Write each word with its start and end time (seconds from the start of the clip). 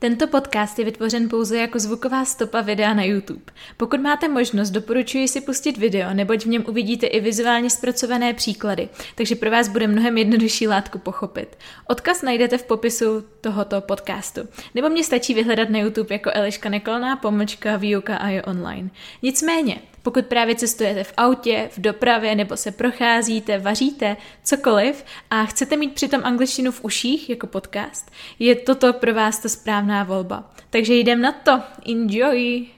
Tento 0.00 0.26
podcast 0.26 0.78
je 0.78 0.84
vytvořen 0.84 1.28
pouze 1.28 1.58
jako 1.58 1.78
zvuková 1.78 2.24
stopa 2.24 2.60
videa 2.60 2.94
na 2.94 3.04
YouTube. 3.04 3.42
Pokud 3.76 4.00
máte 4.00 4.28
možnost, 4.28 4.70
doporučuji 4.70 5.28
si 5.28 5.40
pustit 5.40 5.78
video, 5.78 6.14
neboť 6.14 6.44
v 6.44 6.48
něm 6.48 6.64
uvidíte 6.68 7.06
i 7.06 7.20
vizuálně 7.20 7.70
zpracované 7.70 8.34
příklady, 8.34 8.88
takže 9.14 9.34
pro 9.34 9.50
vás 9.50 9.68
bude 9.68 9.86
mnohem 9.86 10.18
jednodušší 10.18 10.68
látku 10.68 10.98
pochopit. 10.98 11.56
Odkaz 11.88 12.22
najdete 12.22 12.58
v 12.58 12.64
popisu 12.64 13.24
tohoto 13.40 13.80
podcastu, 13.80 14.40
nebo 14.74 14.88
mě 14.88 15.04
stačí 15.04 15.34
vyhledat 15.34 15.70
na 15.70 15.78
YouTube 15.78 16.14
jako 16.14 16.30
Eliška 16.34 16.68
Nekolná, 16.68 17.16
pomlčka, 17.16 17.76
výuka 17.76 18.16
a 18.16 18.28
je 18.28 18.42
online. 18.42 18.90
Nicméně, 19.22 19.78
pokud 20.08 20.26
právě 20.26 20.54
cestujete 20.54 21.04
v 21.04 21.12
autě, 21.16 21.70
v 21.72 21.80
dopravě 21.80 22.34
nebo 22.34 22.56
se 22.56 22.70
procházíte, 22.70 23.58
vaříte, 23.58 24.16
cokoliv 24.44 25.04
a 25.30 25.44
chcete 25.44 25.76
mít 25.76 25.94
přitom 25.94 26.20
angličtinu 26.24 26.72
v 26.72 26.84
uších 26.84 27.30
jako 27.30 27.46
podcast, 27.46 28.10
je 28.38 28.54
toto 28.54 28.92
pro 28.92 29.14
vás 29.14 29.38
ta 29.38 29.48
správná 29.48 30.04
volba. 30.04 30.50
Takže 30.70 30.94
jdem 30.94 31.20
na 31.20 31.32
to. 31.32 31.60
Enjoy! 31.90 32.77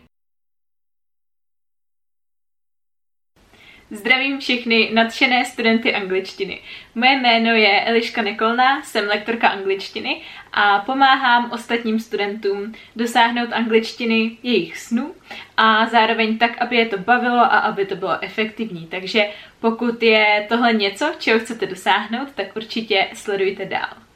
Zdravím 3.91 4.39
všechny 4.39 4.91
nadšené 4.93 5.45
studenty 5.45 5.95
angličtiny. 5.95 6.61
Moje 6.95 7.17
jméno 7.17 7.51
je 7.51 7.81
Eliška 7.85 8.23
Nekolná, 8.23 8.83
jsem 8.83 9.07
lektorka 9.07 9.49
angličtiny 9.49 10.21
a 10.53 10.79
pomáhám 10.79 11.51
ostatním 11.53 12.01
studentům 12.01 12.75
dosáhnout 12.97 13.53
angličtiny 13.53 14.37
jejich 14.43 14.79
snů 14.79 15.15
a 15.57 15.87
zároveň 15.87 16.39
tak, 16.39 16.63
aby 16.63 16.77
je 16.77 16.87
to 16.87 16.99
bavilo 16.99 17.39
a 17.39 17.59
aby 17.59 17.87
to 17.87 17.97
bylo 17.97 18.25
efektivní. 18.25 18.87
Takže 18.87 19.27
pokud 19.61 20.03
je 20.03 20.47
tohle 20.49 20.73
něco, 20.73 21.13
čeho 21.19 21.41
chcete 21.41 21.67
dosáhnout, 21.67 22.29
tak 22.35 22.57
určitě 22.57 23.09
sledujte 23.15 23.65
dál. 23.65 24.10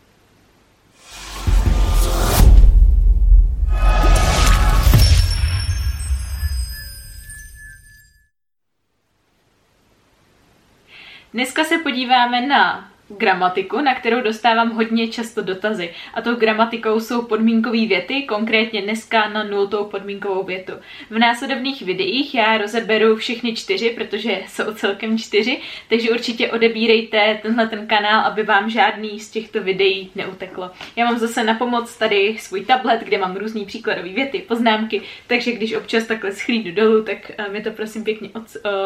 Dneska 11.35 11.65
se 11.65 11.79
podíváme 11.79 12.41
na 12.47 12.94
gramatiku, 13.09 13.81
na 13.81 13.95
kterou 13.95 14.21
dostávám 14.21 14.71
hodně 14.71 15.09
často 15.09 15.43
dotazy. 15.43 15.91
A 16.15 16.23
tou 16.23 16.35
gramatikou 16.35 17.01
jsou 17.01 17.23
podmínkové 17.23 17.87
věty, 17.87 18.23
konkrétně 18.23 18.83
dneska 18.83 19.29
na 19.29 19.45
nultou 19.45 19.85
podmínkovou 19.85 20.43
větu. 20.43 20.73
V 21.11 21.19
následovných 21.19 21.83
videích 21.83 22.35
já 22.35 22.59
rozeberu 22.59 23.17
všechny 23.17 23.55
čtyři, 23.55 23.91
protože 23.91 24.43
jsou 24.49 24.75
celkem 24.75 25.19
čtyři, 25.19 25.61
takže 25.89 26.11
určitě 26.11 26.51
odebírejte 26.51 27.39
tenhle 27.43 27.67
ten 27.67 27.87
kanál, 27.87 28.21
aby 28.21 28.43
vám 28.43 28.71
žádný 28.71 29.21
z 29.21 29.31
těchto 29.31 29.63
videí 29.63 30.11
neuteklo. 30.15 30.71
Já 30.97 31.05
mám 31.05 31.19
zase 31.19 31.45
na 31.45 31.55
pomoc 31.55 31.97
tady 31.97 32.37
svůj 32.39 32.65
tablet, 32.65 33.01
kde 33.01 33.19
mám 33.19 33.37
různý 33.37 33.65
příkladové 33.65 34.09
věty, 34.09 34.39
poznámky, 34.39 35.03
takže 35.27 35.53
když 35.53 35.75
občas 35.75 36.05
takhle 36.05 36.33
schlídu 36.33 36.73
dolů, 36.73 37.05
tak 37.05 37.31
eh, 37.39 37.49
mi 37.49 37.63
to 37.63 37.71
prosím 37.71 38.05
pěkně 38.05 38.29
uh, 38.29 38.43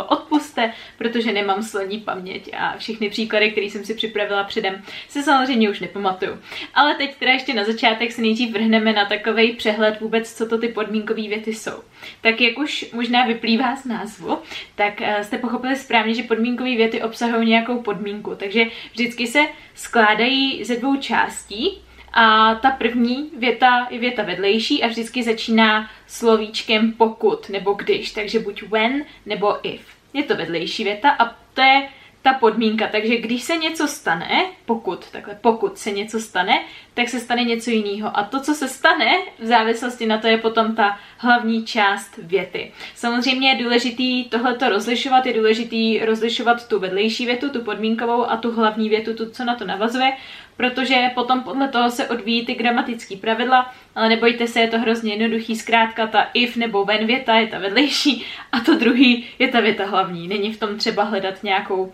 odpuste, 0.08 0.72
protože 0.98 1.32
nemám 1.32 1.62
sloní 1.62 1.98
paměť 1.98 2.50
a 2.58 2.78
všechny 2.78 3.10
příklady, 3.10 3.50
které 3.50 3.66
jsem 3.66 3.84
si 3.84 3.94
připravila 3.94 4.07
předem, 4.46 4.82
se 5.08 5.22
samozřejmě 5.22 5.70
už 5.70 5.80
nepamatuju. 5.80 6.38
Ale 6.74 6.94
teď 6.94 7.16
teda 7.16 7.32
ještě 7.32 7.54
na 7.54 7.64
začátek 7.64 8.12
se 8.12 8.22
nejdřív 8.22 8.52
vrhneme 8.52 8.92
na 8.92 9.04
takový 9.04 9.52
přehled 9.52 10.00
vůbec, 10.00 10.34
co 10.34 10.48
to 10.48 10.58
ty 10.58 10.68
podmínkové 10.68 11.22
věty 11.22 11.54
jsou. 11.54 11.82
Tak 12.20 12.40
jak 12.40 12.58
už 12.58 12.86
možná 12.92 13.26
vyplývá 13.26 13.76
z 13.76 13.84
názvu, 13.84 14.38
tak 14.74 15.02
eh, 15.02 15.24
jste 15.24 15.38
pochopili 15.38 15.76
správně, 15.76 16.14
že 16.14 16.22
podmínkové 16.22 16.76
věty 16.76 17.02
obsahují 17.02 17.48
nějakou 17.48 17.82
podmínku, 17.82 18.34
takže 18.34 18.64
vždycky 18.92 19.26
se 19.26 19.40
skládají 19.74 20.64
ze 20.64 20.76
dvou 20.76 20.96
částí, 20.96 21.78
a 22.12 22.54
ta 22.54 22.70
první 22.70 23.30
věta 23.36 23.86
je 23.90 23.98
věta 23.98 24.22
vedlejší 24.22 24.82
a 24.82 24.86
vždycky 24.86 25.22
začíná 25.22 25.90
slovíčkem 26.06 26.92
pokud 26.92 27.48
nebo 27.48 27.72
když, 27.72 28.10
takže 28.10 28.38
buď 28.38 28.62
when 28.62 29.04
nebo 29.26 29.68
if. 29.68 29.80
Je 30.12 30.22
to 30.22 30.36
vedlejší 30.36 30.84
věta 30.84 31.10
a 31.10 31.36
to 31.54 31.60
je 31.60 31.88
ta 32.28 32.34
podmínka. 32.38 32.86
Takže 32.92 33.16
když 33.16 33.42
se 33.42 33.56
něco 33.56 33.88
stane, 33.88 34.44
pokud, 34.66 35.10
takhle, 35.10 35.34
pokud 35.40 35.78
se 35.78 35.90
něco 35.90 36.20
stane, 36.20 36.64
tak 36.94 37.08
se 37.08 37.20
stane 37.20 37.44
něco 37.44 37.70
jiného. 37.70 38.18
A 38.18 38.22
to, 38.22 38.40
co 38.40 38.54
se 38.54 38.68
stane, 38.68 39.18
v 39.38 39.46
závislosti 39.46 40.06
na 40.06 40.18
to 40.18 40.26
je 40.26 40.38
potom 40.38 40.74
ta 40.74 40.98
hlavní 41.18 41.64
část 41.64 42.16
věty. 42.18 42.72
Samozřejmě 42.94 43.50
je 43.50 43.64
důležitý 43.64 44.24
tohleto 44.24 44.68
rozlišovat, 44.68 45.26
je 45.26 45.32
důležitý 45.32 45.98
rozlišovat 45.98 46.68
tu 46.68 46.78
vedlejší 46.78 47.26
větu, 47.26 47.50
tu 47.50 47.60
podmínkovou 47.62 48.30
a 48.30 48.36
tu 48.36 48.52
hlavní 48.52 48.88
větu, 48.88 49.14
tu, 49.14 49.30
co 49.30 49.44
na 49.44 49.54
to 49.54 49.64
navazuje, 49.64 50.12
protože 50.58 51.10
potom 51.14 51.42
podle 51.42 51.68
toho 51.68 51.90
se 51.90 52.08
odvíjí 52.08 52.46
ty 52.46 52.54
gramatické 52.54 53.16
pravidla, 53.16 53.74
ale 53.94 54.08
nebojte 54.08 54.46
se, 54.46 54.60
je 54.60 54.68
to 54.68 54.78
hrozně 54.78 55.14
jednoduchý, 55.14 55.56
zkrátka 55.56 56.06
ta 56.06 56.26
if 56.34 56.56
nebo 56.56 56.84
when 56.84 57.06
věta 57.06 57.34
je 57.34 57.46
ta 57.46 57.58
vedlejší 57.58 58.24
a 58.52 58.60
to 58.60 58.74
druhý 58.74 59.26
je 59.38 59.48
ta 59.48 59.60
věta 59.60 59.86
hlavní. 59.86 60.28
Není 60.28 60.52
v 60.52 60.60
tom 60.60 60.78
třeba 60.78 61.02
hledat 61.02 61.42
nějakou 61.42 61.82
uh, 61.82 61.92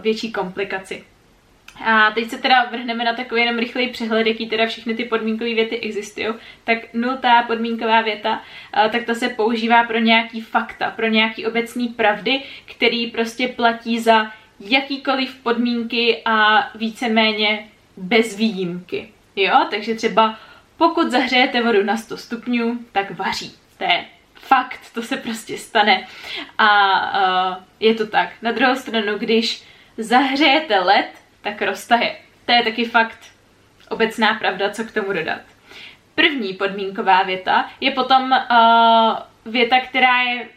větší 0.00 0.32
komplikaci. 0.32 1.04
A 1.84 2.10
teď 2.10 2.30
se 2.30 2.38
teda 2.38 2.64
vrhneme 2.70 3.04
na 3.04 3.12
takový 3.12 3.40
jenom 3.40 3.58
rychlej 3.58 3.88
přehled, 3.88 4.26
jaký 4.26 4.46
teda 4.46 4.66
všechny 4.66 4.94
ty 4.94 5.04
podmínkové 5.04 5.54
věty 5.54 5.80
existují. 5.80 6.26
Tak 6.64 6.78
nultá 6.94 7.42
podmínková 7.42 8.00
věta, 8.00 8.42
tak 8.92 9.04
ta 9.04 9.14
se 9.14 9.28
používá 9.28 9.84
pro 9.84 9.98
nějaký 9.98 10.40
fakta, 10.40 10.90
pro 10.90 11.06
nějaký 11.06 11.46
obecný 11.46 11.88
pravdy, 11.88 12.42
který 12.64 13.06
prostě 13.06 13.48
platí 13.48 13.98
za 13.98 14.32
jakýkoliv 14.60 15.34
podmínky 15.42 16.22
a 16.24 16.68
víceméně 16.74 17.68
bez 17.96 18.36
výjimky. 18.36 19.12
Jo, 19.36 19.66
takže 19.70 19.94
třeba 19.94 20.38
pokud 20.76 21.10
zahřejete 21.10 21.62
vodu 21.62 21.82
na 21.82 21.96
100 21.96 22.16
stupňů, 22.16 22.78
tak 22.92 23.10
vaří. 23.10 23.54
To 23.78 23.84
je 23.84 24.04
fakt, 24.34 24.80
to 24.94 25.02
se 25.02 25.16
prostě 25.16 25.58
stane. 25.58 26.06
A 26.58 26.68
uh, 27.50 27.56
je 27.80 27.94
to 27.94 28.06
tak. 28.06 28.30
Na 28.42 28.52
druhou 28.52 28.76
stranu, 28.76 29.18
když 29.18 29.62
zahřejete 29.98 30.78
led, 30.78 31.08
tak 31.40 31.62
roztaje. 31.62 32.16
To 32.46 32.52
je 32.52 32.62
taky 32.62 32.84
fakt 32.84 33.18
obecná 33.88 34.34
pravda, 34.34 34.70
co 34.70 34.84
k 34.84 34.92
tomu 34.92 35.12
dodat. 35.12 35.40
První 36.14 36.54
podmínková 36.54 37.22
věta 37.22 37.70
je 37.80 37.90
potom 37.90 38.32
uh, 38.32 39.52
věta, 39.52 39.80
která 39.80 40.22
je 40.22 40.48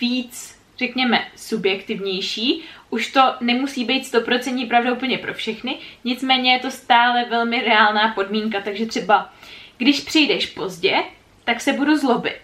víc, 0.00 0.61
řekněme, 0.82 1.26
subjektivnější. 1.36 2.62
Už 2.90 3.12
to 3.12 3.34
nemusí 3.40 3.84
být 3.84 4.06
stoprocentní 4.06 4.66
pravda 4.66 4.92
úplně 4.92 5.18
pro 5.18 5.34
všechny, 5.34 5.78
nicméně 6.04 6.52
je 6.52 6.58
to 6.58 6.70
stále 6.70 7.24
velmi 7.24 7.62
reálná 7.62 8.12
podmínka, 8.14 8.60
takže 8.60 8.86
třeba 8.86 9.32
když 9.78 10.00
přijdeš 10.00 10.46
pozdě, 10.46 11.02
tak 11.44 11.60
se 11.60 11.72
budu 11.72 11.96
zlobit. 11.96 12.40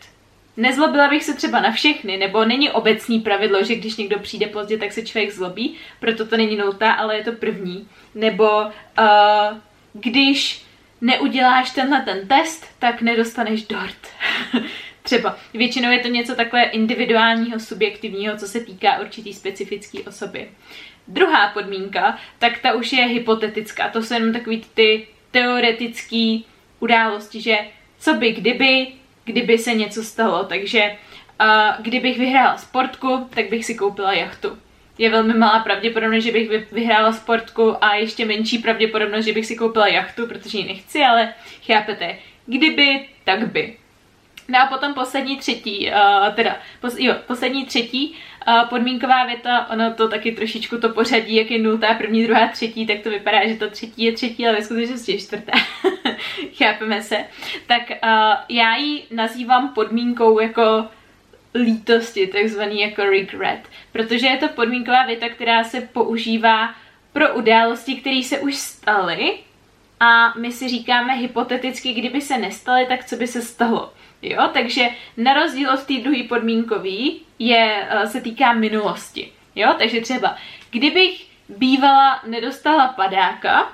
Nezlobila 0.56 1.08
bych 1.08 1.24
se 1.24 1.34
třeba 1.34 1.60
na 1.60 1.72
všechny, 1.72 2.16
nebo 2.16 2.44
není 2.44 2.70
obecný 2.70 3.20
pravidlo, 3.20 3.64
že 3.64 3.74
když 3.74 3.96
někdo 3.96 4.18
přijde 4.18 4.46
pozdě, 4.46 4.78
tak 4.78 4.92
se 4.92 5.06
člověk 5.06 5.32
zlobí, 5.32 5.74
proto 6.00 6.26
to 6.26 6.36
není 6.36 6.56
nultá, 6.56 6.92
ale 6.92 7.16
je 7.16 7.24
to 7.24 7.32
první. 7.32 7.88
Nebo 8.14 8.60
uh, 8.60 9.58
když 9.92 10.62
neuděláš 11.00 11.70
tenhle 11.70 12.00
ten 12.00 12.28
test, 12.28 12.66
tak 12.78 13.02
nedostaneš 13.02 13.66
dort. 13.66 14.02
třeba. 15.08 15.38
Většinou 15.54 15.90
je 15.90 15.98
to 15.98 16.08
něco 16.08 16.34
takhle 16.34 16.62
individuálního, 16.62 17.60
subjektivního, 17.60 18.36
co 18.36 18.48
se 18.48 18.60
týká 18.60 19.00
určitý 19.00 19.32
specifický 19.32 20.02
osoby. 20.02 20.48
Druhá 21.06 21.48
podmínka, 21.48 22.18
tak 22.38 22.58
ta 22.58 22.72
už 22.72 22.92
je 22.92 23.04
hypotetická. 23.04 23.88
To 23.88 24.02
jsou 24.02 24.14
jenom 24.14 24.32
takový 24.32 24.64
ty 24.74 25.06
teoretické 25.30 26.38
události, 26.80 27.40
že 27.40 27.56
co 27.98 28.14
by 28.14 28.32
kdyby, 28.32 28.86
kdyby 29.24 29.58
se 29.58 29.74
něco 29.74 30.02
stalo. 30.02 30.44
Takže 30.44 30.96
uh, 31.40 31.46
kdybych 31.82 32.18
vyhrála 32.18 32.56
sportku, 32.56 33.28
tak 33.34 33.48
bych 33.48 33.64
si 33.64 33.74
koupila 33.74 34.12
jachtu. 34.12 34.58
Je 34.98 35.10
velmi 35.10 35.34
malá 35.34 35.60
pravděpodobnost, 35.60 36.24
že 36.24 36.32
bych 36.32 36.72
vyhrála 36.72 37.12
sportku 37.12 37.84
a 37.84 37.94
ještě 37.94 38.24
menší 38.24 38.58
pravděpodobnost, 38.58 39.24
že 39.24 39.32
bych 39.32 39.46
si 39.46 39.56
koupila 39.56 39.88
jachtu, 39.88 40.26
protože 40.26 40.58
ji 40.58 40.64
nechci, 40.64 41.00
ale 41.02 41.34
chápete, 41.66 42.18
kdyby, 42.46 43.08
tak 43.24 43.52
by. 43.52 43.76
No 44.50 44.58
a 44.58 44.66
potom 44.66 44.94
poslední 44.94 45.36
třetí, 45.36 45.90
uh, 45.90 46.34
teda, 46.34 46.56
pos, 46.80 46.96
jo, 46.98 47.14
poslední 47.26 47.66
třetí 47.66 48.16
uh, 48.48 48.68
podmínková 48.68 49.24
věta, 49.24 49.70
ono 49.70 49.94
to 49.94 50.08
taky 50.08 50.32
trošičku 50.32 50.78
to 50.78 50.88
pořadí, 50.88 51.36
jak 51.36 51.50
je 51.50 51.58
nultá, 51.58 51.94
první, 51.94 52.24
druhá, 52.24 52.48
třetí, 52.48 52.86
tak 52.86 53.00
to 53.00 53.10
vypadá, 53.10 53.48
že 53.48 53.56
to 53.56 53.70
třetí 53.70 54.02
je 54.02 54.12
třetí, 54.12 54.46
ale 54.46 54.56
ve 54.56 54.62
skutečnosti 54.62 55.12
je 55.12 55.18
čtvrtá. 55.18 55.52
Chápeme 56.58 57.02
se. 57.02 57.24
Tak 57.66 57.82
uh, 57.90 58.34
já 58.48 58.76
ji 58.76 59.04
nazývám 59.10 59.68
podmínkou 59.74 60.40
jako 60.40 60.88
lítosti, 61.54 62.26
takzvaný 62.26 62.80
jako 62.80 63.02
regret, 63.02 63.60
protože 63.92 64.26
je 64.26 64.36
to 64.36 64.48
podmínková 64.48 65.06
věta, 65.06 65.28
která 65.28 65.64
se 65.64 65.80
používá 65.80 66.74
pro 67.12 67.34
události, 67.34 67.96
které 67.96 68.22
se 68.22 68.38
už 68.38 68.56
staly 68.56 69.38
a 70.00 70.32
my 70.38 70.52
si 70.52 70.68
říkáme 70.68 71.14
hypoteticky, 71.14 71.92
kdyby 71.92 72.20
se 72.20 72.38
nestaly, 72.38 72.86
tak 72.86 73.04
co 73.04 73.16
by 73.16 73.26
se 73.26 73.42
stalo. 73.42 73.92
Jo, 74.22 74.48
takže 74.52 74.88
na 75.16 75.34
rozdíl 75.34 75.72
od 75.72 75.84
té 75.84 75.94
druhé 75.94 76.22
podmínkový 76.22 77.20
je, 77.38 77.86
eh, 77.90 78.06
se 78.06 78.20
týká 78.20 78.52
minulosti. 78.52 79.32
Jo, 79.54 79.74
takže 79.78 80.00
třeba, 80.00 80.36
kdybych 80.70 81.26
bývala 81.48 82.20
nedostala 82.26 82.88
padáka, 82.88 83.72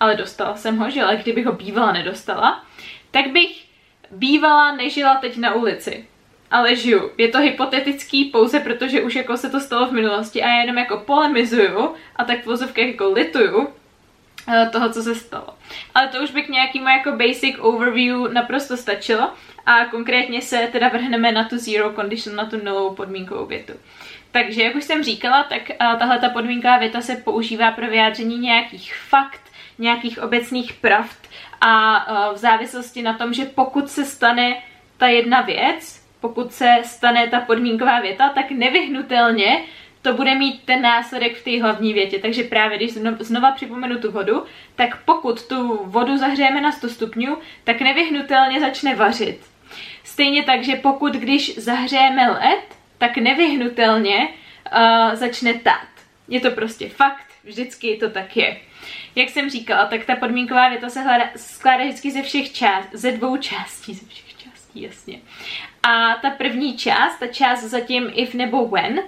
ale 0.00 0.16
dostala 0.16 0.56
jsem 0.56 0.76
ho, 0.76 0.90
že 0.90 1.02
ale 1.02 1.16
kdybych 1.16 1.46
ho 1.46 1.52
bývala 1.52 1.92
nedostala, 1.92 2.64
tak 3.10 3.30
bych 3.30 3.64
bývala, 4.10 4.76
nežila 4.76 5.14
teď 5.14 5.36
na 5.36 5.54
ulici. 5.54 6.06
Ale 6.50 6.76
žiju. 6.76 7.10
Je 7.18 7.28
to 7.28 7.38
hypotetický 7.38 8.24
pouze 8.24 8.60
protože 8.60 9.02
už 9.02 9.14
jako 9.14 9.36
se 9.36 9.50
to 9.50 9.60
stalo 9.60 9.86
v 9.86 9.92
minulosti 9.92 10.42
a 10.42 10.48
já 10.48 10.60
jenom 10.60 10.78
jako 10.78 10.96
polemizuju 10.96 11.94
a 12.16 12.24
tak 12.24 12.46
v 12.46 12.78
jako 12.78 13.12
lituju, 13.12 13.68
toho, 14.72 14.92
co 14.92 15.02
se 15.02 15.14
stalo. 15.14 15.48
Ale 15.94 16.08
to 16.08 16.22
už 16.22 16.30
by 16.30 16.42
k 16.42 16.48
nějakému 16.48 16.88
jako 16.88 17.12
basic 17.12 17.56
overview 17.58 18.32
naprosto 18.32 18.76
stačilo 18.76 19.32
a 19.66 19.84
konkrétně 19.84 20.42
se 20.42 20.68
teda 20.72 20.88
vrhneme 20.88 21.32
na 21.32 21.44
tu 21.44 21.58
zero 21.58 21.92
condition, 21.92 22.36
na 22.36 22.44
tu 22.44 22.64
novou 22.64 22.94
podmínkovou 22.94 23.46
větu. 23.46 23.72
Takže, 24.30 24.62
jak 24.62 24.74
už 24.74 24.84
jsem 24.84 25.02
říkala, 25.02 25.42
tak 25.42 25.62
uh, 25.70 25.98
tahle 25.98 26.18
ta 26.18 26.28
podmínková 26.28 26.78
věta 26.78 27.00
se 27.00 27.16
používá 27.16 27.70
pro 27.70 27.86
vyjádření 27.86 28.38
nějakých 28.38 28.94
fakt, 28.94 29.40
nějakých 29.78 30.22
obecných 30.22 30.72
pravd 30.72 31.18
a 31.60 32.06
uh, 32.10 32.34
v 32.34 32.36
závislosti 32.36 33.02
na 33.02 33.12
tom, 33.12 33.34
že 33.34 33.44
pokud 33.44 33.90
se 33.90 34.04
stane 34.04 34.62
ta 34.96 35.06
jedna 35.06 35.40
věc, 35.40 36.06
pokud 36.20 36.52
se 36.52 36.76
stane 36.84 37.28
ta 37.28 37.40
podmínková 37.40 38.00
věta, 38.00 38.28
tak 38.28 38.50
nevyhnutelně 38.50 39.62
to 40.06 40.12
bude 40.12 40.34
mít 40.34 40.62
ten 40.64 40.82
následek 40.82 41.36
v 41.36 41.44
té 41.44 41.62
hlavní 41.62 41.92
větě. 41.92 42.18
Takže 42.18 42.42
právě 42.42 42.76
když 42.76 42.92
znova 43.18 43.50
připomenu 43.52 43.98
tu 43.98 44.10
vodu, 44.10 44.44
tak 44.74 45.02
pokud 45.04 45.46
tu 45.46 45.80
vodu 45.84 46.18
zahřejeme 46.18 46.60
na 46.60 46.72
100 46.72 46.88
stupňů, 46.88 47.38
tak 47.64 47.80
nevyhnutelně 47.80 48.60
začne 48.60 48.94
vařit. 48.94 49.40
Stejně 50.04 50.42
tak, 50.42 50.64
že 50.64 50.76
pokud 50.76 51.12
když 51.12 51.58
zahřejeme 51.58 52.30
led, 52.30 52.64
tak 52.98 53.16
nevyhnutelně 53.16 54.28
uh, 54.28 55.14
začne 55.14 55.54
tát. 55.54 55.88
Je 56.28 56.40
to 56.40 56.50
prostě 56.50 56.88
fakt, 56.88 57.26
vždycky 57.44 57.96
to 57.96 58.10
tak 58.10 58.36
je. 58.36 58.56
Jak 59.14 59.28
jsem 59.28 59.50
říkala, 59.50 59.86
tak 59.86 60.04
ta 60.04 60.16
podmínková 60.16 60.68
věta 60.68 60.88
se 60.88 61.02
hleda, 61.02 61.24
skládá 61.36 61.84
vždycky 61.84 62.10
ze 62.10 62.22
všech 62.22 62.52
část, 62.52 62.88
ze 62.92 63.12
dvou 63.12 63.36
částí, 63.36 63.94
ze 63.94 64.06
všech 64.06 64.36
částí, 64.36 64.82
jasně. 64.82 65.18
A 65.82 66.14
ta 66.14 66.30
první 66.30 66.76
část, 66.76 67.18
ta 67.18 67.26
část 67.26 67.62
zatím 67.62 68.10
if 68.14 68.34
nebo 68.34 68.68
when, 68.68 69.00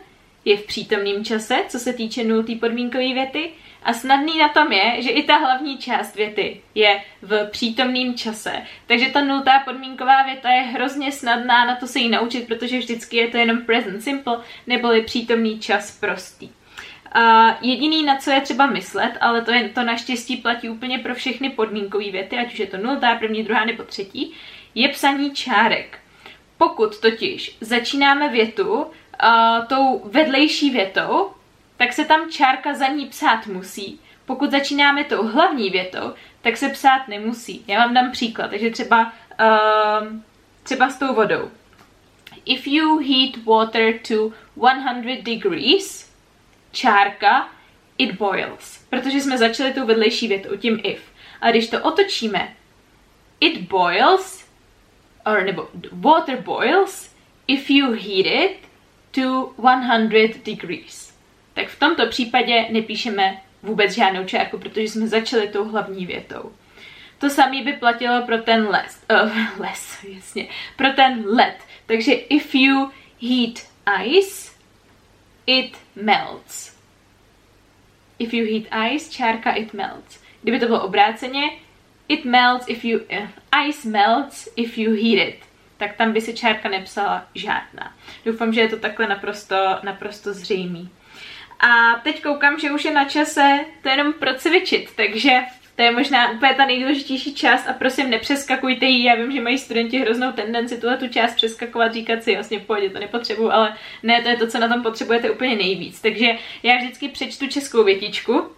je 0.49 0.57
v 0.57 0.67
přítomném 0.67 1.25
čase, 1.25 1.57
co 1.69 1.79
se 1.79 1.93
týče 1.93 2.25
nultý 2.25 2.57
podmínkové 2.57 3.15
věty. 3.15 3.51
A 3.83 3.93
snadný 3.93 4.39
na 4.39 4.49
tom 4.49 4.73
je, 4.73 5.03
že 5.03 5.11
i 5.11 5.23
ta 5.23 5.37
hlavní 5.37 5.79
část 5.79 6.17
věty 6.17 6.61
je 6.75 7.03
v 7.23 7.47
přítomném 7.51 8.15
čase. 8.15 8.53
Takže 8.87 9.09
ta 9.09 9.21
nultá 9.21 9.61
podmínková 9.65 10.23
věta 10.23 10.51
je 10.51 10.63
hrozně 10.63 11.13
snadná 11.13 11.65
na 11.65 11.77
to 11.77 11.87
se 11.87 11.99
jí 11.99 12.09
naučit, 12.09 12.47
protože 12.47 12.79
vždycky 12.79 13.17
je 13.17 13.29
to 13.29 13.37
jenom 13.37 13.59
present 13.59 14.03
simple, 14.03 14.41
neboli 14.67 15.03
přítomný 15.03 15.59
čas 15.59 15.99
prostý. 16.01 16.51
Uh, 17.17 17.51
jediný, 17.61 18.05
na 18.05 18.17
co 18.17 18.31
je 18.31 18.41
třeba 18.41 18.67
myslet, 18.67 19.13
ale 19.21 19.43
to, 19.43 19.53
je, 19.53 19.69
to 19.69 19.83
naštěstí 19.83 20.37
platí 20.37 20.69
úplně 20.69 20.99
pro 20.99 21.15
všechny 21.15 21.51
podmínkové 21.51 22.11
věty, 22.11 22.37
ať 22.37 22.53
už 22.53 22.59
je 22.59 22.67
to 22.67 22.77
nultá, 22.77 23.15
první, 23.15 23.43
druhá 23.43 23.65
nebo 23.65 23.83
třetí, 23.83 24.35
je 24.75 24.89
psaní 24.89 25.31
čárek. 25.31 25.99
Pokud 26.59 27.01
totiž 27.01 27.57
začínáme 27.61 28.29
větu 28.29 28.73
uh, 28.75 28.87
tou 29.69 30.03
vedlejší 30.05 30.71
větou, 30.71 31.31
tak 31.77 31.93
se 31.93 32.05
tam 32.05 32.31
čárka 32.31 32.75
za 32.75 32.87
ní 32.87 33.07
psát 33.07 33.47
musí. 33.47 34.01
Pokud 34.27 34.51
začínáme 34.51 35.05
tou 35.05 35.23
hlavní 35.23 35.71
větou, 35.71 36.15
tak 36.43 36.57
se 36.57 36.69
psát 36.69 37.09
nemusí. 37.09 37.65
Já 37.67 37.79
vám 37.79 37.95
dám 37.95 38.13
příklad, 38.13 38.51
takže 38.51 38.71
třeba, 38.71 39.13
uh, 39.41 40.07
třeba 40.63 40.91
s 40.91 40.99
tou 40.99 41.15
vodou. 41.15 41.51
If 42.45 42.67
you 42.67 42.99
heat 42.99 43.45
water 43.45 43.99
to 44.09 44.33
100 44.57 45.23
degrees, 45.23 46.13
čárka, 46.73 47.49
it 47.99 48.13
boils. 48.13 48.79
Protože 48.91 49.21
jsme 49.21 49.39
začali 49.39 49.73
tou 49.73 49.87
vedlejší 49.87 50.29
větou, 50.29 50.57
tím 50.57 50.81
if. 50.85 51.03
A 51.41 51.51
když 51.51 51.69
to 51.69 51.83
otočíme, 51.83 52.55
it 53.41 53.61
boils, 53.61 54.48
or 55.27 55.45
nebo 55.45 55.69
water 55.93 56.37
boils, 56.43 57.11
if 57.47 57.71
you 57.71 57.93
heat 57.93 58.27
it, 58.27 58.57
to 59.11 59.55
100 59.59 60.45
degrees. 60.45 61.15
Tak 61.55 61.69
v 61.69 61.79
tomto 61.79 62.07
případě 62.07 62.67
nepíšeme 62.71 63.41
vůbec 63.63 63.93
žádnou 63.93 64.25
čárku, 64.25 64.59
protože 64.59 64.83
jsme 64.83 65.09
začali 65.09 65.49
tou 65.49 65.65
hlavní 65.65 66.07
větou. 66.07 66.53
To 67.19 67.31
samé 67.31 67.63
by 67.63 67.73
platilo 67.73 68.23
pro 68.27 68.39
ten 68.39 68.69
les, 68.69 69.03
uh, 69.11 69.59
les, 69.59 70.05
jasně, 70.09 70.49
pro 70.77 70.93
ten 70.93 71.25
led. 71.27 71.57
Takže 71.87 72.13
if 72.13 72.55
you 72.55 72.91
heat 73.23 73.67
ice, 74.05 74.53
it 75.47 75.77
melts. 75.97 76.79
If 78.19 78.35
you 78.35 78.47
heat 78.47 78.93
ice, 78.93 79.13
čárka 79.13 79.53
it 79.53 79.75
melts. 79.75 80.21
Kdyby 80.43 80.61
to 80.61 80.67
bylo 80.67 80.83
obráceně, 80.85 81.51
it 82.09 82.25
melts 82.25 82.69
if 82.69 82.85
you, 82.85 83.01
uh, 83.01 83.29
ice 83.69 83.89
melts 83.89 84.49
if 84.57 84.79
you 84.79 84.93
heat 84.93 85.29
it 85.29 85.49
tak 85.79 85.97
tam 85.97 86.13
by 86.13 86.21
se 86.21 86.33
čárka 86.33 86.69
nepsala 86.69 87.27
žádná. 87.35 87.95
Doufám, 88.25 88.53
že 88.53 88.61
je 88.61 88.69
to 88.69 88.77
takhle 88.77 89.07
naprosto, 89.07 89.57
naprosto 89.83 90.33
zřejmý. 90.33 90.91
A 91.61 92.01
teď 92.03 92.23
koukám, 92.23 92.59
že 92.59 92.73
už 92.73 92.85
je 92.85 92.93
na 92.93 93.05
čase 93.05 93.59
to 93.83 93.89
jenom 93.89 94.13
procvičit, 94.13 94.91
takže 94.97 95.41
to 95.77 95.83
je 95.83 95.91
možná 95.91 96.31
úplně 96.31 96.55
ta 96.55 96.67
nejdůležitější 96.67 97.35
část 97.35 97.69
a 97.69 97.73
prosím 97.73 98.11
nepřeskakujte 98.11 98.87
ji, 98.87 99.05
já 99.05 99.15
vím, 99.15 99.33
že 99.33 99.41
mají 99.41 99.59
studenti 99.59 99.99
hroznou 99.99 100.33
tendenci 100.33 100.81
tuhle 100.81 100.97
tu 100.97 101.09
část 101.09 101.35
přeskakovat, 101.35 101.93
říkat 101.93 102.23
si 102.23 102.35
vlastně 102.35 102.59
v 102.59 102.67
pohodě, 102.67 102.91
to 102.91 102.99
nepotřebuju, 102.99 103.51
ale 103.51 103.77
ne, 104.03 104.23
to 104.23 104.29
je 104.29 104.37
to, 104.37 104.47
co 104.47 104.59
na 104.59 104.69
tom 104.69 104.83
potřebujete 104.83 105.31
úplně 105.31 105.57
nejvíc. 105.57 106.01
Takže 106.01 106.27
já 106.63 106.77
vždycky 106.77 107.09
přečtu 107.09 107.47
českou 107.47 107.85
větičku, 107.85 108.51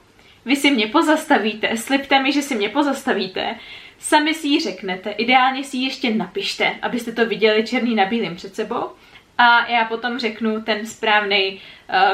vy 0.44 0.56
si 0.56 0.70
mě 0.70 0.86
pozastavíte, 0.86 1.76
slibte 1.76 2.22
mi, 2.22 2.32
že 2.32 2.42
si 2.42 2.54
mě 2.54 2.68
pozastavíte, 2.68 3.56
Sami 4.00 4.34
si 4.34 4.48
ji 4.48 4.60
řeknete, 4.60 5.10
ideálně 5.10 5.64
si 5.64 5.76
ji 5.76 5.84
ještě 5.84 6.14
napište, 6.14 6.74
abyste 6.82 7.12
to 7.12 7.26
viděli 7.26 7.66
černý 7.66 7.94
na 7.94 8.06
bílým 8.06 8.36
před 8.36 8.54
sebou 8.54 8.90
a 9.38 9.66
já 9.66 9.84
potom 9.84 10.18
řeknu 10.18 10.62
ten 10.62 10.86
správný 10.86 11.60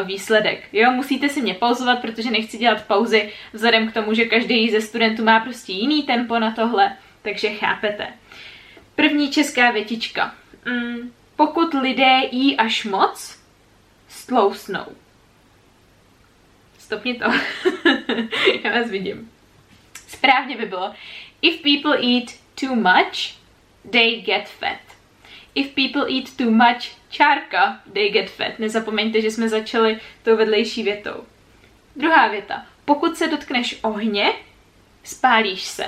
uh, 0.01 0.07
výsledek. 0.07 0.69
Jo, 0.73 0.91
musíte 0.91 1.29
si 1.29 1.43
mě 1.43 1.55
pauzovat, 1.55 2.01
protože 2.01 2.31
nechci 2.31 2.59
dělat 2.59 2.85
pauzy 2.87 3.33
vzhledem 3.53 3.91
k 3.91 3.95
tomu, 3.95 4.15
že 4.15 4.25
každý 4.25 4.71
ze 4.71 4.81
studentů 4.81 5.25
má 5.25 5.41
prostě 5.41 5.73
jiný 5.73 6.03
tempo 6.03 6.39
na 6.39 6.51
tohle, 6.51 6.97
takže 7.23 7.49
chápete. 7.49 8.07
První 8.95 9.31
česká 9.31 9.71
větička. 9.71 10.35
Mm, 10.65 11.13
pokud 11.37 11.75
lidé 11.75 12.21
jí 12.31 12.57
až 12.57 12.85
moc, 12.85 13.39
stlousnou. 14.09 14.87
Stopni 16.87 17.15
to. 17.15 17.25
já 18.65 18.81
vás 18.81 18.91
vidím. 18.91 19.31
Správně 20.09 20.57
by 20.57 20.67
bylo, 20.67 20.95
If 21.43 21.63
people 21.63 21.99
eat 21.99 22.25
too 22.61 22.75
much, 22.75 23.35
they 23.91 24.21
get 24.21 24.49
fat. 24.49 24.81
If 25.55 25.75
people 25.75 26.15
eat 26.15 26.37
too 26.37 26.51
much 26.51 26.97
čárka, 27.11 27.81
they 27.93 28.11
get 28.11 28.31
fat. 28.31 28.59
Nezapomeňte, 28.59 29.21
že 29.21 29.31
jsme 29.31 29.49
začali 29.49 30.01
tou 30.23 30.37
vedlejší 30.37 30.83
větou. 30.83 31.27
Druhá 31.97 32.29
věta. 32.29 32.67
Pokud 32.85 33.17
se 33.17 33.29
dotkneš 33.29 33.79
ohně, 33.83 34.33
spálíš 35.05 35.63
se. 35.63 35.85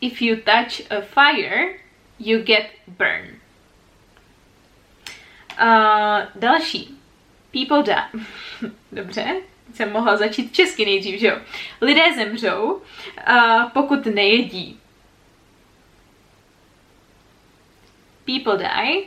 If 0.00 0.22
you 0.22 0.36
touch 0.36 0.92
a 0.92 1.00
fire, 1.00 1.74
you 2.18 2.42
get 2.42 2.66
burned. 2.86 3.34
Uh, 5.62 6.40
další. 6.40 7.01
People 7.52 7.82
die. 7.82 8.22
Dobře, 8.92 9.34
jsem 9.74 9.92
mohla 9.92 10.16
začít 10.16 10.54
česky 10.54 10.84
nejdřív, 10.84 11.20
že 11.20 11.26
jo. 11.26 11.36
Lidé 11.80 12.14
zemřou, 12.16 12.72
uh, 12.72 13.70
pokud 13.72 14.06
nejedí. 14.06 14.78
People 18.24 18.56
die 18.56 19.02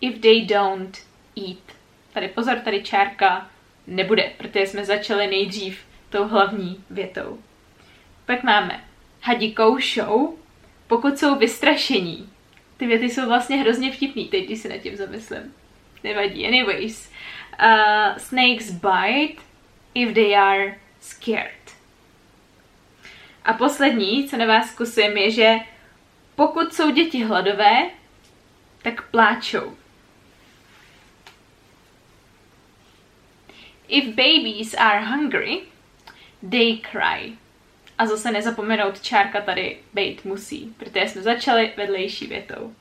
if 0.00 0.20
they 0.20 0.46
don't 0.46 0.98
eat. 1.36 1.76
Tady 2.12 2.28
pozor, 2.28 2.58
tady 2.58 2.82
čárka 2.82 3.50
nebude, 3.86 4.32
protože 4.38 4.66
jsme 4.66 4.84
začali 4.84 5.26
nejdřív 5.26 5.80
tou 6.10 6.28
hlavní 6.28 6.84
větou. 6.90 7.38
Pak 8.26 8.42
máme 8.42 8.84
hadikou 9.20 9.78
show, 9.78 10.34
pokud 10.86 11.18
jsou 11.18 11.36
vystrašení. 11.36 12.28
Ty 12.76 12.86
věty 12.86 13.10
jsou 13.10 13.26
vlastně 13.26 13.56
hrozně 13.56 13.92
vtipný, 13.92 14.28
teď 14.28 14.44
když 14.44 14.58
si 14.58 14.68
nad 14.68 14.78
tím 14.78 14.96
zamyslím. 14.96 15.54
Nevadí. 16.04 16.46
Anyways. 16.46 17.10
Uh, 17.60 18.16
snakes 18.18 18.70
bite, 18.70 19.42
if 19.94 20.14
they 20.14 20.34
are 20.34 20.78
scared. 21.00 21.52
A 23.44 23.52
poslední, 23.52 24.28
co 24.28 24.36
na 24.36 24.46
vás 24.46 24.70
zkusím, 24.70 25.16
je, 25.16 25.30
že 25.30 25.56
pokud 26.34 26.74
jsou 26.74 26.90
děti 26.90 27.24
hladové, 27.24 27.90
tak 28.82 29.10
pláčou. 29.10 29.76
If 33.88 34.04
babies 34.06 34.74
are 34.74 35.04
hungry, 35.04 35.60
they 36.50 36.78
cry. 36.90 37.32
A 37.98 38.06
zase 38.06 38.32
nezapomenout 38.32 39.00
čárka 39.02 39.40
tady 39.40 39.78
bejt 39.94 40.24
musí, 40.24 40.74
protože 40.78 41.08
jsme 41.08 41.22
začali 41.22 41.72
vedlejší 41.76 42.26
větou. 42.26 42.74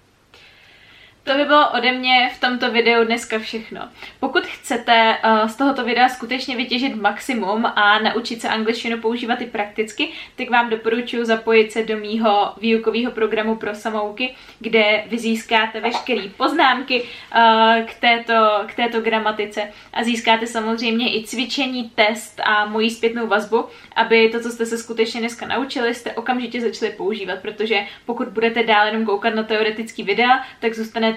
To 1.27 1.33
by 1.33 1.45
bylo 1.45 1.69
ode 1.71 1.91
mě 1.91 2.31
v 2.35 2.39
tomto 2.39 2.71
videu 2.71 3.03
dneska 3.03 3.39
všechno. 3.39 3.81
Pokud 4.19 4.43
chcete 4.45 5.17
uh, 5.25 5.47
z 5.47 5.55
tohoto 5.55 5.83
videa 5.83 6.09
skutečně 6.09 6.55
vytěžit 6.55 6.95
maximum 6.95 7.65
a 7.65 7.99
naučit 7.99 8.41
se 8.41 8.49
angličtinu 8.49 8.97
používat 8.97 9.41
i 9.41 9.45
prakticky, 9.45 10.09
tak 10.35 10.49
vám 10.49 10.69
doporučuji 10.69 11.25
zapojit 11.25 11.71
se 11.71 11.83
do 11.83 11.97
mýho 11.97 12.53
výukového 12.61 13.11
programu 13.11 13.55
pro 13.55 13.75
samouky, 13.75 14.35
kde 14.59 15.03
vy 15.07 15.17
získáte 15.17 15.81
veškeré 15.81 16.21
poznámky 16.37 17.01
uh, 17.01 17.85
k, 17.85 17.93
této, 17.99 18.63
k 18.67 18.75
této 18.75 19.01
gramatice 19.01 19.71
a 19.93 20.03
získáte 20.03 20.47
samozřejmě 20.47 21.19
i 21.19 21.23
cvičení, 21.23 21.91
test 21.95 22.41
a 22.43 22.65
moji 22.65 22.89
zpětnou 22.89 23.27
vazbu, 23.27 23.65
aby 23.95 24.29
to, 24.29 24.39
co 24.39 24.49
jste 24.49 24.65
se 24.65 24.77
skutečně 24.77 25.19
dneska 25.19 25.47
naučili, 25.47 25.93
jste 25.93 26.11
okamžitě 26.11 26.61
začali 26.61 26.91
používat, 26.91 27.39
protože 27.41 27.79
pokud 28.05 28.27
budete 28.27 28.63
dál 28.63 28.87
jenom 28.87 29.05
koukat 29.05 29.35
na 29.35 29.43
teoretický 29.43 30.03
videa, 30.03 30.43
tak 30.59 30.73
zůstanete 30.73 31.16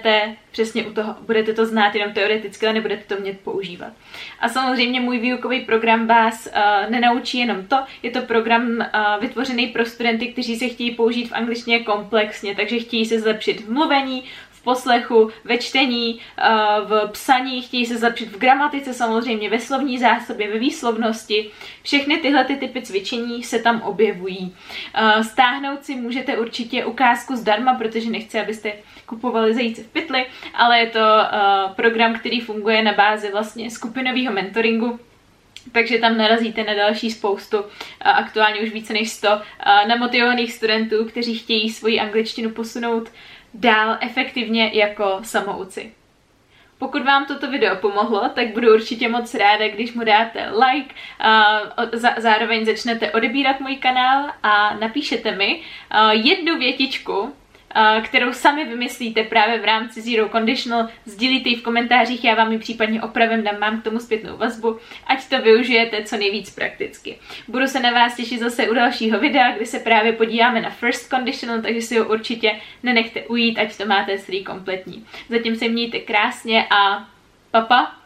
přesně 0.51 0.83
u 0.83 0.93
toho, 0.93 1.15
budete 1.21 1.53
to 1.53 1.65
znát 1.65 1.95
jenom 1.95 2.13
teoreticky, 2.13 2.65
ale 2.65 2.73
nebudete 2.73 3.15
to 3.15 3.21
mět 3.21 3.39
používat. 3.39 3.93
A 4.39 4.49
samozřejmě 4.49 4.99
můj 4.99 5.19
výukový 5.19 5.59
program 5.59 6.07
vás 6.07 6.47
uh, 6.47 6.91
nenaučí 6.91 7.39
jenom 7.39 7.65
to, 7.67 7.77
je 8.03 8.11
to 8.11 8.21
program 8.21 8.63
uh, 8.71 8.85
vytvořený 9.21 9.67
pro 9.67 9.85
studenty, 9.85 10.27
kteří 10.27 10.55
se 10.55 10.67
chtějí 10.67 10.91
použít 10.91 11.29
v 11.29 11.33
angličtině 11.33 11.79
komplexně, 11.79 12.55
takže 12.55 12.79
chtějí 12.79 13.05
se 13.05 13.19
zlepšit 13.19 13.61
v 13.61 13.71
mluvení, 13.71 14.23
poslechu, 14.63 15.29
ve 15.43 15.57
čtení, 15.57 16.19
eh, 16.37 16.43
v 16.85 17.09
psaní, 17.11 17.61
chtějí 17.61 17.85
se 17.85 17.97
zlepšit 17.97 18.29
v 18.29 18.37
gramatice 18.37 18.93
samozřejmě, 18.93 19.49
ve 19.49 19.59
slovní 19.59 19.99
zásobě, 19.99 20.53
ve 20.53 20.59
výslovnosti. 20.59 21.49
Všechny 21.83 22.17
tyhle 22.17 22.45
ty 22.45 22.55
typy 22.55 22.81
cvičení 22.81 23.43
se 23.43 23.59
tam 23.59 23.81
objevují. 23.81 24.55
Eh, 24.93 25.23
stáhnout 25.23 25.85
si 25.85 25.95
můžete 25.95 26.37
určitě 26.37 26.85
ukázku 26.85 27.35
zdarma, 27.35 27.73
protože 27.73 28.09
nechci, 28.09 28.39
abyste 28.39 28.73
kupovali 29.05 29.53
zajíce 29.53 29.83
v 29.83 29.87
pytli, 29.87 30.25
ale 30.53 30.79
je 30.79 30.87
to 30.87 30.99
eh, 30.99 31.29
program, 31.75 32.13
který 32.13 32.39
funguje 32.39 32.83
na 32.83 32.93
bázi 32.93 33.31
vlastně 33.31 33.71
skupinového 33.71 34.33
mentoringu, 34.33 34.99
takže 35.71 35.97
tam 35.97 36.17
narazíte 36.17 36.63
na 36.63 36.73
další 36.73 37.11
spoustu, 37.11 37.57
aktuálně 38.01 38.61
už 38.61 38.71
více 38.71 38.93
než 38.93 39.09
100 39.09 39.27
namotivovaných 39.87 40.53
studentů, 40.53 41.05
kteří 41.05 41.37
chtějí 41.37 41.69
svoji 41.69 41.99
angličtinu 41.99 42.49
posunout 42.49 43.09
dál 43.53 43.97
efektivně 44.01 44.71
jako 44.73 45.19
samouci. 45.23 45.91
Pokud 46.77 47.03
vám 47.05 47.25
toto 47.25 47.51
video 47.51 47.75
pomohlo, 47.75 48.29
tak 48.29 48.47
budu 48.53 48.73
určitě 48.73 49.09
moc 49.09 49.33
ráda, 49.33 49.67
když 49.67 49.93
mu 49.93 50.03
dáte 50.03 50.49
like, 50.49 50.95
a 51.19 51.59
zároveň 52.17 52.65
začnete 52.65 53.11
odebírat 53.11 53.59
můj 53.59 53.75
kanál 53.75 54.29
a 54.43 54.75
napíšete 54.75 55.31
mi 55.35 55.61
jednu 56.11 56.57
větičku, 56.57 57.33
kterou 58.03 58.33
sami 58.33 58.65
vymyslíte 58.65 59.23
právě 59.23 59.59
v 59.59 59.65
rámci 59.65 60.01
Zero 60.01 60.29
Conditional. 60.29 60.89
Sdílíte 61.05 61.49
ji 61.49 61.55
v 61.55 61.63
komentářích, 61.63 62.23
já 62.23 62.35
vám 62.35 62.51
ji 62.51 62.59
případně 62.59 63.01
opravím, 63.01 63.43
dám 63.43 63.59
mám 63.59 63.81
k 63.81 63.83
tomu 63.83 63.99
zpětnou 63.99 64.37
vazbu, 64.37 64.79
ať 65.07 65.29
to 65.29 65.41
využijete 65.41 66.03
co 66.03 66.17
nejvíc 66.17 66.55
prakticky. 66.55 67.17
Budu 67.47 67.67
se 67.67 67.79
na 67.79 67.91
vás 67.91 68.15
těšit 68.15 68.39
zase 68.39 68.69
u 68.69 68.73
dalšího 68.73 69.19
videa, 69.19 69.51
kdy 69.51 69.65
se 69.65 69.79
právě 69.79 70.13
podíváme 70.13 70.61
na 70.61 70.69
First 70.69 71.09
Conditional, 71.09 71.61
takže 71.61 71.81
si 71.81 71.97
ho 71.97 72.05
určitě 72.05 72.59
nenechte 72.83 73.21
ujít, 73.21 73.59
ať 73.59 73.77
to 73.77 73.85
máte 73.85 74.17
celý 74.17 74.43
kompletní. 74.43 75.05
Zatím 75.29 75.55
se 75.55 75.67
mějte 75.67 75.99
krásně 75.99 76.67
a 76.69 77.07
papa. 77.51 78.00